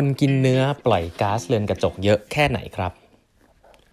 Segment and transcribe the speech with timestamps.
[0.00, 2.92] คนกินเนื้อปล่อยก๊าซเรือนกระจกเยอะแค่ไหนครับ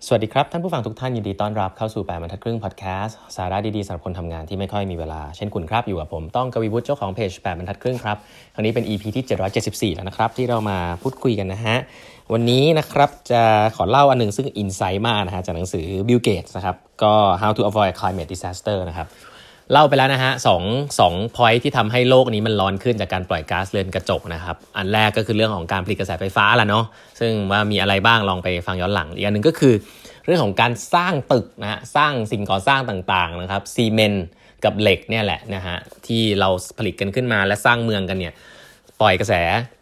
[0.05, 8.17] สวัสดีครับ ท่านผู้ฟังทุกท่านยินดีต้อนรับเข้าสู่แปดบรรทัดครึ่งพอดแคสต์สาระดีๆสำหรับคนทำงานที่ไม่ค่อยมีเวลา เช่นคุณครับ อยู่กับผมต้องกวีวุฒิเจ้าของเพจแปดบรรทัดครึ่งครับ
[8.53, 9.23] ครั้งนี้เป็น EP ที่
[9.91, 11.77] 774 แล้วนะครับ ที่เรามาพูดคุยกันนะฮะ
[12.33, 13.41] วันนี้นะครับจะ
[13.75, 19.07] ขอเล่าอันหนึ่งซึ่งอินไซต์มากนะฮะจากหนังสือ Bill Gates นะครับก็ How to Avoid Climate Disaster นะครับ
[19.71, 20.63] เล่าไปแล้วนะฮะสอง
[20.99, 26.85] สองพอยที่ทำให้โลกนี้มันร้อนขึ้นจากการปล่อยก๊าซเรือนกระจกนะครับ อันแรกก็คือเรื่องของการผลิตกระแสไฟฟ้าแหละเนาะ
[27.19, 29.73] ซึ่งว่ามีอะไรบ้างลองไปฟังย้อนหลัง อีกอันหนึ่งก็คือ
[30.25, 34.25] เรื่องของการสร้างตึกนะฮะสร้างสิ่งก่อสร้างต่างๆนะครับซีเมนต์
[34.63, 35.75] กับเหล็กเนี่ยแหละนะฮะ
[36.07, 38.33] ที่เราผลิตกันขึ้นมาและสร้างเมืองกันเนี่ย
[39.01, 39.33] ปล่อยกระแส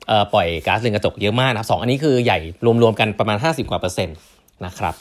[0.07, 2.39] เอ่อปล่อยก๊าซเรือนกระจกเยอะมากนะสองอันนี้คือใหญ่
[2.83, 4.17] รวมๆกันประมาณ 50กว่าเปอร์เซ็นต์
[4.65, 4.93] นะครับ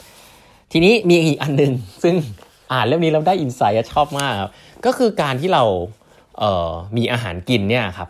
[0.71, 1.71] ทีนี้มีอีกอันหนึ่ง
[2.03, 2.15] ซึ่ง
[2.73, 4.51] อ่านเรื่องนี้เราได้อินไซต์ชอบมากครับ
[4.85, 5.63] ก็คือการที่เรา
[6.39, 8.09] เมีอาหารกินเนี่ยครับ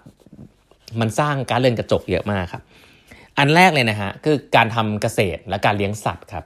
[1.00, 2.64] มันสร้างก๊าซเรือนกระจกเยอะมากครับ
[3.38, 6.46] อันแรกเลยนะฮะคือการทำเกษตรและการเลี้ยงสัตว์ครับ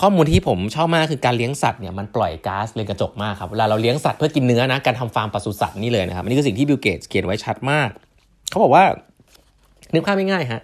[0.00, 7.88] ข้อมูลที่ผมชอบมากคือการเลี้ยงสัตว์เนี่ยมันปล่อยก๊าซเรือนกระจกมากครับเวลาเราเลี้ยงสัตว์เพื่อกินเนื้อนะการทำฟาร์มปศุสัตว์นี่เลยนะครับอันนี้คือสิ่งที่บิลเกตส์เขียนไว้ชัดมาก
[8.50, 8.84] เขาบอกว่า
[9.94, 10.60] นึกภาพง่ายๆฮะ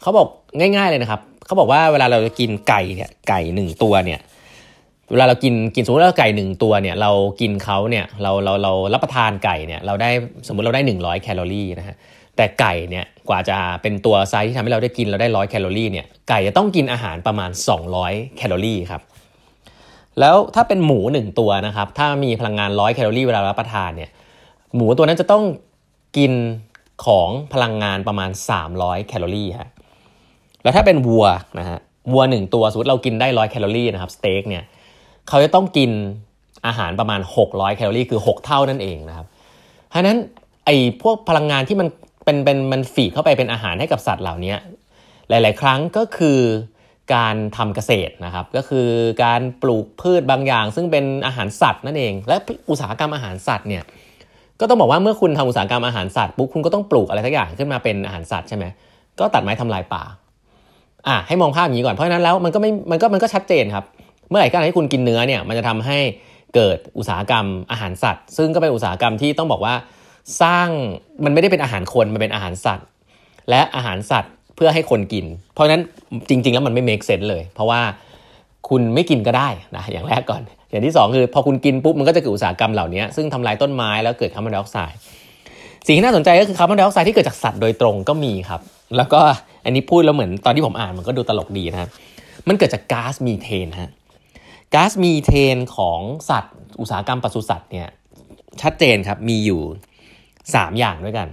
[0.00, 4.20] เขาบอกง่าย ๆเลยนะครับเขาบอกว่าเวลาเราจะกินไก่เนี่ยไก่หนึ่งตัวเนี่ย
[5.10, 10.10] เวลาเรากินกินสมมติเราไก่หนึ่งตัวเนี่ยเรากินเขาเนี่ยเราเราเรารับประทานไก่เนี่ยเราได้
[10.46, 11.96] สมมติเราได้ 100 แคลอรี่นะฮะ
[12.36, 17.50] แต่ไก่เนี่ยกว่าจะเป็นตัวไซส์ที่ทำให้เราได้กินเราได้ร้อยแคลอรี่เนี่ยไก่จะต้องกินอาหารประมาณ
[17.94, 19.02] 200 แคลอรี่ครับ
[20.20, 24.10] แล้วถ้าเป็นหมู 1 ตัวนะครับถ้ามีพลังงานร้อยแคลอรี่เวลารับประทานเนี่ย
[24.74, 25.44] หมูตัวนั้นจะต้อง
[26.16, 26.32] กิน
[27.04, 28.30] ของพลังงานประมาณ
[28.68, 29.68] 300 แคลอรี่ฮะ
[30.62, 31.26] แล้วถ้าเป็นวัว
[31.58, 31.78] นะฮะ
[32.12, 34.64] วัว1ตัวสมมติเรากินได้ร้อยแคลอรี่นะครับสเต็กเนี่ย
[35.28, 35.90] เขาจะต้องกิน
[36.66, 39.26] อาหารประมาณ 600 แคลอรี่คือ 6 เท่านั่นเองนะครับ
[39.88, 40.18] เพราะนั้น
[40.66, 41.88] ไอ้พวกพลังงานที่มัน
[42.24, 44.54] เป็นเป็นมันฝีเข้าไปเป็นอาหารให้กับสัตว์เหล่านี้
[45.28, 46.38] หลาย ๆ ครั้งก็คือ
[47.14, 48.88] การทำเกษตรนะครับ ก็คือ
[49.24, 52.36] การปลูกพืชบางอย่าง ซึ่งเป็นอาหารสัตว์นั่นเอง และ
[52.70, 53.82] อุตสาหกรรมอาหารสัตว์เนี่ย
[54.60, 58.64] ก็ต้องบอกว่าเมื่อคุณทำอุตสาหกรรมอาหารสัตว์ปุ๊บคุณก็ต้องปลูกอะไรสักอย่างขึ้นมาเป็นอาหารสัตว์ใช่ไหม
[59.20, 60.02] ก็ตัดไม้ทำลายป่า
[61.08, 63.84] อะให้มองภาพอย่างนี้ก่อนเพราะฉะนั้นแล้วมันก็ไม่มันก็มันก็ชัดเจนครับ
[64.28, 65.98] เมื่อไหร่ก็ตามที่คุณกินเนื้อเนี่ยมันจะทำให้
[66.54, 69.74] เกิดอุตสาหกรรมอาหารสัตว์ ซึ่งก็เป็นอุตสาหกรรมที่ต้องบอกว่า
[70.42, 70.68] สร้าง
[71.24, 72.86] มันไม่ได้เป็นอาหารคนมันเป็นอาหารสัตว์
[73.50, 75.82] และอาหารสัตว์เพื่อให้คนกิน เพราะฉะนั้น
[76.28, 77.80] จริง ๆ แล้วมันไม่ make sense เลย เพราะว่า
[78.68, 84.98] คุณไม่กินก็ได้นะอย่างแรกก่อน อย่างที่ 2 คือพอคุณกินปุ๊บมันก็จะเกิดอุตสาหกรรมเหล่านี้ซึ่งทำลายต้นไม้แล้วเกิดคาร์บอนไดออกไซด์
[85.86, 88.60] สิ่งที่น่าสนใจก็คือคาร์บอนไดออกไซด์ที่เกิดจากสัตว์โดยตรงก็มีครับ
[88.96, 89.20] แล้วก็
[89.64, 91.90] อันนี้พูดแล้วเหมือนตอนที่ผมอ่านมันก็ดูตลกดีนะครับ
[92.48, 93.90] มันเกิดจากก๊าซมีเทนฮะ
[94.74, 97.88] ก๊าซมีเทนของสัตว์ อุตสาหกรรมปศุสัตว์เนี่ย
[98.62, 99.60] ชัดเจนครับมีอยู่
[100.18, 101.28] 3 อย่างด้วยกัน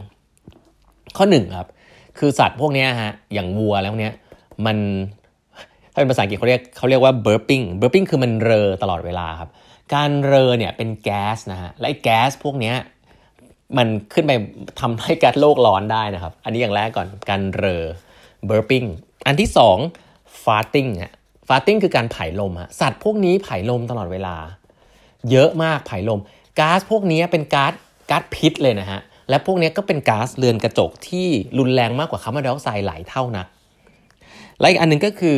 [1.17, 1.67] ข้อ1ครับ
[2.17, 4.13] คือสัตว์พวกนี้ฮะอย่างวัวแล้วเนี้ย
[4.65, 4.77] มัน
[5.93, 9.49] ถ้าเป็นภาษาอังกฤษเขาเรียกเขาเรียกว่า burping burping คือมันเรอตลอดเวลาครับ
[9.93, 12.73] การเรอเนี่ยเป็นแก๊สนะฮะและไอ้แก๊สพวกนี้
[13.77, 14.31] มันขึ้นไป
[14.79, 17.83] ทำให้แก๊าซโลกร้อนได้นะครับ อันนี้อย่างแรกก่อนการเรอ
[18.49, 18.87] burping
[19.27, 19.49] อันที่
[19.95, 21.13] 2 farting ฮะ
[21.47, 24.35] ฟาสติ้งคือการผายลมฮะสัตว์พวกนี้ผายลมตลอดเวลา
[25.31, 26.19] เยอะมากผายลม
[26.59, 27.73] ก๊าซพวกนี้เป็นก๊าซ
[28.09, 31.27] ก๊าซพิษเลยนะฮะและพวกนี้ก็เป็นก๊าซเรือนกระจกที่
[31.59, 33.47] รุนแรงมากกว่าคาร์บอนไดออกไซด์หลายเท่านัก
[34.59, 35.37] และอีกอันนึงก็คือ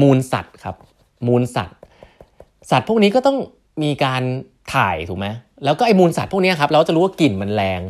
[0.00, 0.76] มูลสัตว์ครับ
[1.26, 1.78] มูลสัตว์
[2.70, 3.38] สัตว์พวกนี้ก็ต้อง
[3.82, 4.22] มีการ
[4.74, 5.26] ถ่ายถูกไหม
[5.64, 7.80] แล้วก็ไอ้มูลสัตว์พวกนี้ครับเราจะรู้ว่ากลิ่นมันแรง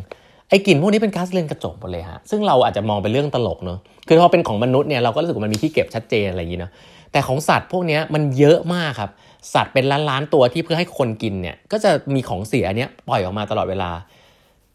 [0.49, 6.71] ไอ้กลิ่นพวกนี้เป็นก๊าซเรือนกระจกหมดเลยฮะซึ่งเราอาจจะมองเป็นเรื่องตลกเนอะคือพอเป็นของมนุษย์เนี่ยเราก็รู้สึกว่ามันมีที่เก็บชัดเจนอะไรอย่างนี้เนาะ
[7.11, 9.11] แต่ของสัตว์พวกนี้มันเยอะมากครับ
[9.53, 13.91] สัตว์เป็นล้านล้านตัวที่เพื่อให้คนกินเนี่ยก็จะมีของเสียเนี้ยปล่อยออกมาตลอดเวลา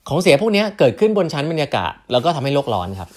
[0.09, 3.09] ของเสียพวกนี้เกิดขึ้นบนชั้นบรรยากาศ แล้วก็ทำให้โลกร้อนครับ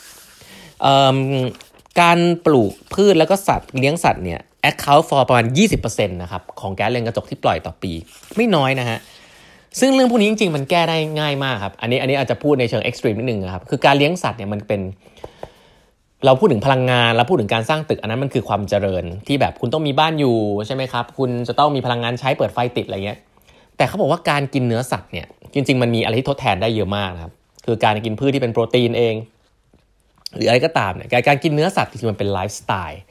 [2.01, 4.39] การปลูกพืชแล้วก็สัตว์เลี้ยงสัตว์เนี่ย
[4.69, 5.45] account for ประมาณ
[5.79, 7.91] 20%นะครับของแก๊สเรือนกระจกที่ปล่อยต่อปี
[8.35, 8.99] ไม่น้อยนะฮะ
[9.79, 14.81] ซึ่งเรื่องพวกนี้จริงๆ มันแก้ได้ง่ายมากครับ อันนี้อันนี้อาจจะพูดในเชิงเอ็กซ์ตรีมนิดนึงนะครับ คือการเลี้ยงสัตว์เนี่ยมันเป็น
[16.25, 20.37] เราพูดถึงพลังงานเราพูดถึงการสร้างตึกอันนั้นมันคือความเจริญที่แบบคุณต้องมีบ้านอยู่
[20.67, 23.19] ใช่ไหมครับ คุณจะต้องมีพลังงานใช้เปิดไฟติดอะไรเงี้ย
[23.77, 27.33] แต่เขาบอกว่าการกินเนื้อสัตว์เนี่ยจริง ๆ มันมีอะไรที่ทดแทนได้เยอะมากนะครับ
[27.65, 29.15] คือการกินพืชที่เป็นโปรตีนเอง
[30.35, 33.01] หรืออะไรก็ตามเนี่ยการกินเนื้อสัตว์จริงๆมันเป็นไลฟ์สไตล์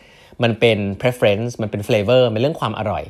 [0.42, 3.02] มันเป็น preference มันเป็น flavor มันเรื่องความอร่อย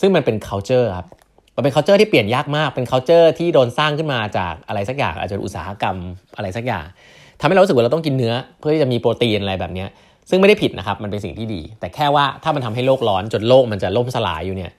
[0.00, 1.08] ซึ่งมันเป็น culture ครับ
[1.56, 5.96] มันเป็น culture ที่เปลี่ยนยากมาก เป็น culture ที่โดนสร้างขึ้นมาจากอะไรสักอย่าง อาจจะอุตสาหกรรม
[6.36, 6.84] อะไรสักอย่าง
[7.40, 9.84] ทำให้เรารู้สึกว่าเราต้องกินเนื้อเพื่อที่จะมีโปรตีนอะไรแบบนี้
[10.30, 14.70] ซึ่งไม่ได้ผิดนะครับ มันเป็นสิ่งที่ดี แต่แค่ว่าถ้ามันทำให้โลกร้อนจนโลกมันจะล่มสลายอยู่เนี่ย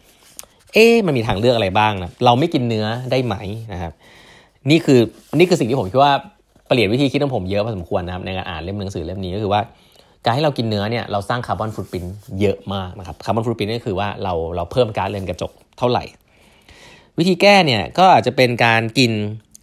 [0.73, 3.35] เอ๊มันมีทางเลือกอะไรบ้างนะ เราไม่กินเนื้อได้ไหม
[3.73, 3.93] นะครับ
[4.69, 4.99] นี่คือ
[5.39, 6.13] นี่คือสิ่งที่ผมคิดว่า
[6.67, 9.61] เปลี่ยนวิธีคิดของผมเยอะพอสมควรนะครับในการอ่านเล่มหนังสือเล่มนี้ก็คือว่า
[10.25, 12.05] การให้เรากินเนื้อเนี่ยเราสร้างคาร์บอนฟุตปริน
[12.41, 16.03] เยอะมากนะครับ คาร์บอนฟุตปรินก็คือว่าเราเราเพิ่มก๊าซเรือนกระจกเท่าไหร่
[17.19, 19.11] วิธีแก้เนี่ยก็อาจจะเป็นการกิน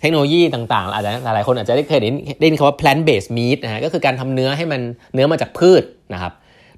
[0.01, 2.01] เทคโนโลยีต่างๆ อาจจะหลายคนอาจจะได้เคย
[2.41, 4.81] ได้ยินคำว่า plant based meat นะฮะก็คือการทำเนื้อให้มัน
[5.15, 5.83] เนื้อมาจากพืช
[6.13, 6.33] นะครับ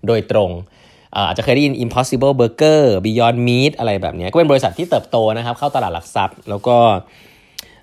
[0.06, 0.50] โดยตรง
[1.17, 6.77] อาจจะเคยได้ยิน impossible burger beyond meat อะไรแบบนี้ก็เป็นบริษัทที่เติบโตนะครับเข้าตลาดหลักทรัพย์ แล้วก็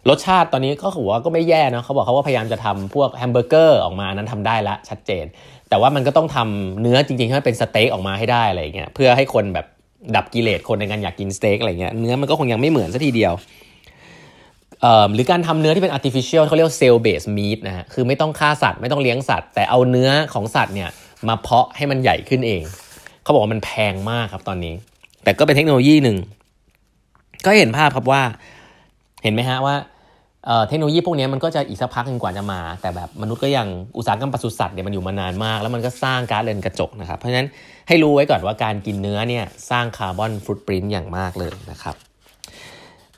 [0.09, 5.25] รสชาติตอนนี้ก็ถือว่าก็ไม่แย่นะเขาบอกเขาว่าพยายามจะทำพวกแฮมเบอร์เกอร์ออกมานั้นทำได้ละชัดเจน
[5.69, 9.65] แต่ว่ามันก็ต้องทำเนื้อจริงๆให้มันเป็นสเต็กออกมาให้ได้อะไรเงี้ยเพื่อให้คนแบบ
[10.15, 13.33] ดับกิเลสคนในการอยากกินสเต็กอะไรเงี้ยเนื้อมันก็คงยังไม่เหมือนซะทีเดียว
[15.13, 20.89] หรือการทำเนื้อที่เป็น artificial เขาเรียกว่า cell based meat นะฮะคือไม่ต้องฆ่าสัตว์ไม่ต้องเลี้ยงสัตว์ แต่เอาเนื้อของสัตว์เนี่ย
[21.27, 22.63] มาเพาะให้มันใหญ่ขึ้นเอง
[23.23, 24.73] เขาบอกว่ามันแพงมากครับตอนนี้
[25.23, 26.17] แต่ก็เป็นเทคโนโลยีหนึ่ง
[27.45, 28.21] ก็เห็นภาพครับว่า
[29.23, 29.75] เห็นไหมฮะว่า
[30.67, 33.67] เทคโนโลยีพวกนี้มันก็จะอีกสักพักหนึ่งกว่าจะมา แต่แบบมนุษย์ก็ยัง
[33.97, 37.47] อุตสาหกรรมปศุสัตว์เนี่ยมันอยู่มานานมาก แล้วมันก็สร้างก๊าซเรือนกระจกนะครับ เพราะฉะนั้น
[37.87, 41.95] ให้รู้ไว้ก่อนว่าการกินเนื้อเนี่ยสร้างคาร์บอนฟุตปรินต์อย่างมากเลยนะครับ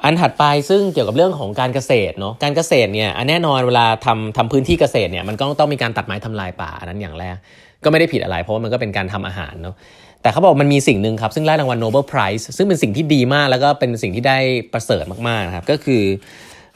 [0.03, 7.35] อันถัดไปซึ่งเกี่ยวกับเรื่องของการเกษตรเนาะการเกษตรเนี่ยแน่นอนเวลาทำทำพื้นที่เกษตรเนี่ยมันก็ต้องมีการตัดไม้ทำลายป่าอันนั้นอย่างแรก
[7.83, 9.75] ก็ไม่ได้ผิดอะไร เพราะว่ามันก็เป็นการทำอาหารเนาะ
[10.21, 14.37] แต่เขาบอกมันมีสิ่งหนึ่งครับ ซึ่งได้รางวัล Nobel Prize ซึ่งเป็นสิ่งที่ดีมากแล้วก็เป็นสิ่งที่ได้
[14.73, 16.03] ประเสริฐมากๆนะครับก็คือ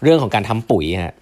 [0.04, 1.16] เรื่องของการทำปุ๋ยฮะ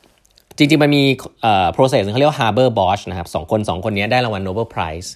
[0.58, 1.04] จริงๆ มันมี
[1.42, 5.10] เอ่อ process เขาเรียกว่า Haber Bosch นะครับสองคนสองคนนี้ได้รางวัล Nobel Prize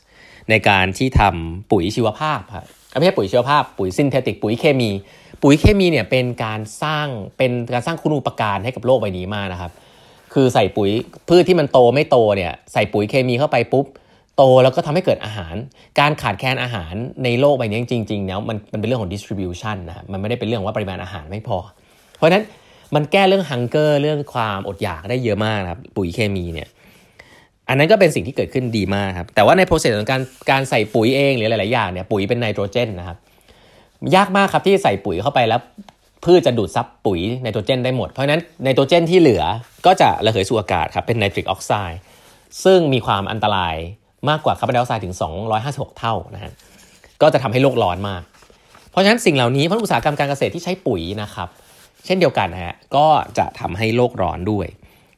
[0.50, 2.66] ในการที่ทำปุ๋ยชีวภาพครับ
[2.98, 4.90] ไม่ใช่ปุ๋ยชีวภาพ ปุ๋ย synthetic ปุ๋ยเคมี
[5.44, 7.08] ปุ๋ยเคมีเนี่ยเป็นการสร้าง
[7.38, 9.72] เป็นการสร้างคุณูปการให้กับโลกใบนี้มากนะครับ
[10.34, 10.90] คือใส่ปุ๋ย
[11.30, 13.86] พืชที่มันโตไม่โตเนี่ยใส่ปุ๋ยเคมีเข้าไปปุ๊บ
[14.38, 15.56] โตแล้วก็ทำให้เกิดอาหาร
[16.00, 21.58] การขาดแคลนอาหารในโลกใบนี้จริงๆเนี่ยมันมันเป็นเรื่องของ distribution นะครับมันไม่ได้เป็นเรื่องว่าปริมาณอาหารไม่พอ
[22.18, 22.44] เพราะฉะนั้น
[22.96, 26.70] มันแก้เรื่องฮังเกอร์เรื่องความอดอยากได้เยอะมากครับปุ๋ยเคมีเนี่ย
[27.70, 30.22] อันนั้นก็เป็นสิ่งที่เกิดขึ้นดีมากครับแต่ว่าในโปรเซสของการ
[30.52, 33.18] การใส่ปุ๋ยเองหรือหลายๆอย่างเนี่ยปุ๋ยเป็นไนโตรเจนนะครับ
[34.16, 35.62] ยากมากครับที่ใส่ปุ๋ยเข้าไปแล้ว
[36.26, 39.44] พืชจะดูดซับปุ๋ยไนโตรเจนได้หมด เพราะฉะนั้นไนโตรเจนที่เหลือ
[39.86, 42.00] ก็จะระเหยสู่อากาศครับเป็นไนตริกออกไซด์
[42.64, 43.76] ซึ่งมีความอันตราย
[44.30, 45.16] มากกว่าคาร์บอนไดออกไซด์ถึง
[45.56, 46.52] 256 เท่านะฮะ
[47.22, 48.22] ก็จะทำให้โลกร้อนมาก
[48.92, 51.50] เพราะฉะนั้นสิ่งเหล่านี้เพราะอุตสาหกรรมการเกษตรที่ใช้ปุ๋ยนะครับ
[52.06, 53.06] เช่นเดียวกันนะฮะก็
[53.38, 54.68] จะทำให้โลกร้อนด้วย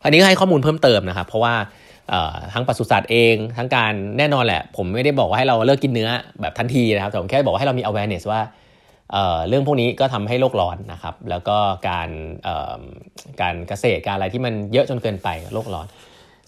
[0.03, 1.53] อันนี้ให้ข้อมูลเพิ่มเติมนะครับ เพราะว่า
[2.53, 6.09] ทั้งปศุสัตว์เอง ทั้งการแน่นอนแหละ ผมไม่ได้บอกว่าให้เราเลิกกินเนื้อ
[6.41, 8.41] แบบทันทีนะครับแต่ผมแค่บอกให้เรามี awareness ว่า
[9.11, 11.57] เเรื่องพวกนี้ก็ทำให้โลกร้อนนะครับ แล้วก็
[11.89, 12.09] การ
[13.41, 15.87] การเกษตรการอะไรที่มันเยอะจนเกินไปโลกร้อน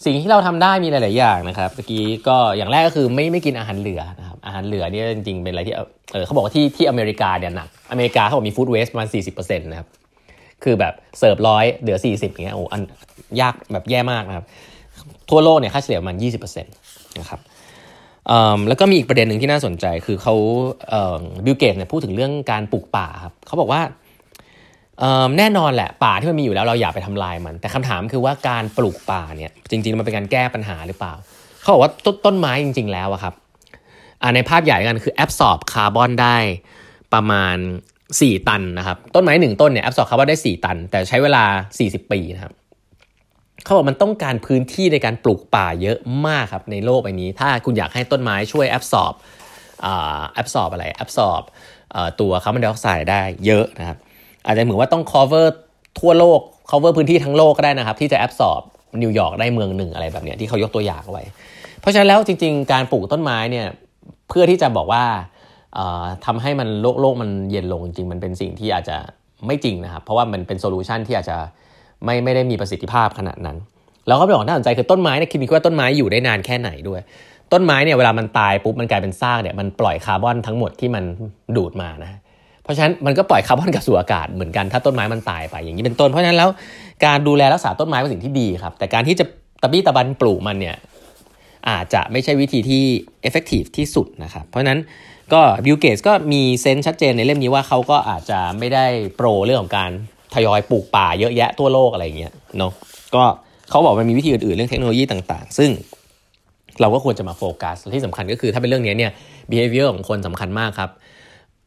[0.04, 5.74] สิ่งที่เราทำได้มีหลาย ๆ อย่างนะครับเมื่อกี้ก็อย่างแรกก็คือไม่ไม่กินอาหารเหลือนะครับอาหารเหลือนี่จริงๆเป็นอะไรที่
[6.12, 9.88] เออเขาบอกว่าที่ที่อเมริกาเนี่ยหนักอเมริกาเขาบอกมีฟู้ดเวสต์ประมาณ40%นะครับ
[10.62, 12.82] คือแบบเสิร์ฟร้อยเหลือ 40อย่างเงี้ยโอ้อัน
[13.40, 14.46] ยากแบบแย่มากนะครับ
[15.30, 17.40] ทั่วโลกเนี่ยค่าเฉลี่ยประมาณ 20%นะครับ
[18.68, 20.34] แล้วก็มีอีกประเด็นหนึ่งที่น่าสนใจคือเขา
[21.44, 23.82] Bill Gates เนี่ยพูดถึงเรื่องการปลูกป่าครับเขาบอกว่า
[25.38, 31.12] แน่นอนแหละป่าที่มันมีอยู่แล้วเราอย่าไปทำลายมัน แต่คำถามคือว่าการปลูกป่าเนี่ยจริงๆมันเป็นการแก้ปัญหาหรือเปล่า
[31.60, 33.34] เขาบอกว่าต้นต้นไม้จริง ๆ แล้วอะครับ
[34.34, 36.36] ในภาพใหญ่กันคือ absorb คาร์บอนได้
[37.14, 37.56] ประมาณ
[38.18, 41.44] 4 ตันนะครับ ต้นไม้หนึ่งต้นเนี่ย absorb คาร์บอนได้ 4 ตัน แต่ใช้เวลา
[41.78, 42.52] 40 ปีนะครับ
[43.64, 49.14] เขาบอกมันต้องการพื้นที่ในการปลูกป่าเยอะมากครับในโลกใบนี้ ถ้าคุณอยากให้ต้นไม้ช่วยแอบสอบ
[50.34, 51.42] แอบสอบอะไรแอบสอบ
[52.20, 53.98] ตัวคาร์บอนไดออกไซด์ได้เยอะนะครับ
[54.46, 55.46] อาจจะเหมือนว่าต้อง cover
[56.00, 56.40] ทั่วโลก
[56.70, 58.60] cover พื้นที่ทั้งโลกก็ได้นะครับ ที่จะแอบสอบ
[59.02, 61.24] นิวยอร์กได้เมืองหนึ่งอะไรแบบนี้ที่เขายกตัวอย่างไว้
[61.80, 63.66] เพราะฉะนั้นแล้วจริง ๆ การปลูกต้นไม้เนี่ย
[64.28, 65.04] เพื่อที่จะบอกว่า
[66.26, 68.96] ทำให้มันโลกโลกมันเย็นลงจริงมันเป็นสิ่งที่อาจจะ
[69.46, 71.36] ไม่จริงนะครับ เพราะว่ามันเป็น solution ที่อาจจะ
[72.04, 73.56] ไม่ไม่ได้มีประสิทธิภาพขนาดนั้น
[74.06, 77.00] แล้วก็เป็นของน่าสนใจคือต้นไม้เนี่ยคิดว่าต้นไม้อยู่ได้นานแค่ไหนด้วย
[77.52, 81.04] ต้นไม้เนี่ยเวลามันตายปุ๊บมันกลายเป็นซากเนี่ยมันปล่อยคาร์บอนทั้งหมดที่มัน
[81.56, 82.12] ดูดมานะ
[82.62, 86.48] เพราะฉะนั้นมันก็ปล่อยคาร์บอนกลับสู่อากาศเหมือนกันถ้าต้นไม้มันตายไปอย่างนี้เป็นต้นเพราะฉะนั้นแล้ว
[87.06, 89.24] การดูแลรักษาต้นไม้เป็นสิ่งที่ดีครับ แต่การที่จะ
[89.62, 90.76] ตะบี้ตะบันปลูกมันเนี่ย
[91.70, 92.84] อาจจะไม่ใช่วิธีที่
[93.22, 94.78] effective ที่สุดนะครับเพราะนั้น
[95.32, 99.90] ก็ Bill Gates ก็มี stance ชัดเจนในเล่มนี้ว่าเขาก็อาจจะไม่ได้ pro เรื่องของการ
[100.34, 102.72] ทยอยปลูกป่าเยอะแยะทั่วโลกอะไรเงี้ยเนาะ
[103.14, 103.24] ก็
[103.70, 105.70] เขาบอกมันมีวิธีอื่นๆ เรื่องเทคโนโลยีต่างๆ ซึ่ง
[106.80, 109.12] เราก็ควรจะมาโฟกัสที่สำคัญก็คือถ้าเป็นเรื่องนี้เนี่ย
[109.50, 110.90] behavior ของคนสำคัญมากครับ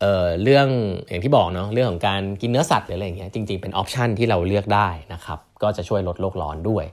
[0.01, 0.67] เอ่อเรื่อง
[1.07, 6.85] อย่างที่บอกเนาะเรื่องของการกินเนื้อสัตว์หรืออะไรเงี้ยจริงๆเป็น option ที่เราเลือกได้นะครับก็จะช่วยลดโลกร้อนด้วย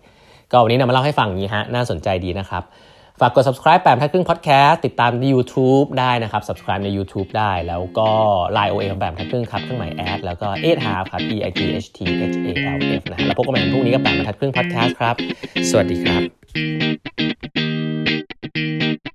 [0.53, 2.63] ก็วันนี้นำมาเล่าให้ฟังนี้ฮะน่าสนใจดีนะครับ
[3.21, 8.09] ฝากกด subscribe แปมทักครึ่ง podcast ติดตามใน YouTube ได้นะครับ subscribe ใน YouTube ได้ แล้วก็
[8.57, 12.73] Line OA ของแปมทักครึ่งครับเครื่องหมายแอดแล้วก็เอ t h a l ครับ e i t h t h a
[12.77, 15.15] l f นะแล้วพบกันใหม่พรุ่งนี้กับแปมทักครึ่ง podcast ครับ
[15.71, 16.19] สวัสดีครั
[19.01, 19.14] บ